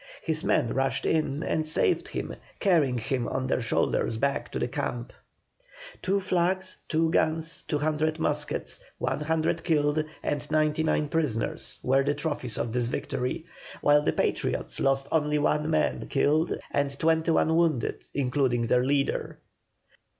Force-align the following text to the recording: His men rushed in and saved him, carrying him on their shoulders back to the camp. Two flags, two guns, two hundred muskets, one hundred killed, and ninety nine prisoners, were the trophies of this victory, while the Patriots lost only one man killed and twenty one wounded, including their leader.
His 0.23 0.43
men 0.43 0.73
rushed 0.73 1.05
in 1.05 1.43
and 1.43 1.67
saved 1.67 2.07
him, 2.07 2.33
carrying 2.59 2.97
him 2.97 3.27
on 3.27 3.45
their 3.45 3.61
shoulders 3.61 4.17
back 4.17 4.51
to 4.51 4.57
the 4.57 4.67
camp. 4.67 5.13
Two 6.01 6.19
flags, 6.19 6.77
two 6.89 7.11
guns, 7.11 7.61
two 7.61 7.77
hundred 7.77 8.17
muskets, 8.17 8.79
one 8.97 9.21
hundred 9.21 9.63
killed, 9.63 10.03
and 10.23 10.49
ninety 10.49 10.81
nine 10.81 11.07
prisoners, 11.07 11.77
were 11.83 12.03
the 12.03 12.15
trophies 12.15 12.57
of 12.57 12.73
this 12.73 12.87
victory, 12.87 13.45
while 13.81 14.01
the 14.01 14.11
Patriots 14.13 14.79
lost 14.79 15.07
only 15.11 15.37
one 15.37 15.69
man 15.69 16.07
killed 16.07 16.57
and 16.71 16.97
twenty 16.97 17.29
one 17.29 17.55
wounded, 17.55 18.03
including 18.15 18.65
their 18.65 18.83
leader. 18.83 19.37